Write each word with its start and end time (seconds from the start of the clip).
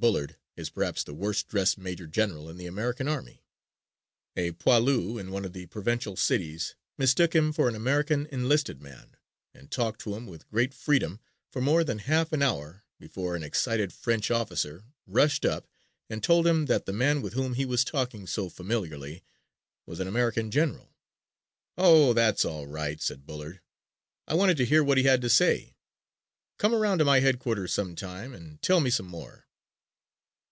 Bullard 0.00 0.36
is 0.54 0.70
perhaps 0.70 1.02
the 1.02 1.12
worst 1.12 1.48
dressed 1.48 1.76
major 1.76 2.06
general 2.06 2.48
in 2.48 2.56
the 2.56 2.66
American 2.68 3.08
army. 3.08 3.42
A 4.36 4.52
poilu 4.52 5.18
in 5.18 5.32
one 5.32 5.44
of 5.44 5.52
the 5.54 5.66
provincial 5.66 6.14
cities 6.14 6.76
mistook 6.96 7.34
him 7.34 7.52
for 7.52 7.68
an 7.68 7.74
American 7.74 8.26
enlisted 8.30 8.80
man 8.80 9.16
and 9.52 9.72
talked 9.72 10.00
to 10.02 10.14
him 10.14 10.28
with 10.28 10.48
great 10.50 10.72
freedom 10.72 11.18
for 11.50 11.60
more 11.60 11.82
than 11.82 11.98
half 11.98 12.32
an 12.32 12.42
hour 12.42 12.84
before 13.00 13.34
an 13.34 13.42
excited 13.42 13.92
French 13.92 14.30
officer 14.30 14.84
rushed 15.04 15.44
up 15.44 15.66
and 16.08 16.22
told 16.22 16.46
him 16.46 16.66
that 16.66 16.86
the 16.86 16.92
man 16.92 17.20
with 17.20 17.32
whom 17.32 17.54
he 17.54 17.64
was 17.66 17.84
talking 17.84 18.24
so 18.24 18.48
familiarly 18.48 19.24
was 19.84 19.98
an 19.98 20.06
American 20.06 20.48
general. 20.52 20.94
"Oh, 21.76 22.12
that's 22.12 22.44
all 22.44 22.68
right," 22.68 23.02
said 23.02 23.26
Bullard, 23.26 23.60
"I 24.28 24.34
wanted 24.34 24.58
to 24.58 24.64
hear 24.64 24.84
what 24.84 24.96
he 24.96 25.02
had 25.04 25.20
to 25.22 25.28
say. 25.28 25.74
Come 26.56 26.72
around 26.72 26.98
to 26.98 27.04
my 27.04 27.18
headquarters 27.18 27.74
sometime 27.74 28.32
and 28.32 28.62
tell 28.62 28.78
me 28.78 28.90
some 28.90 29.06
more." 29.08 29.46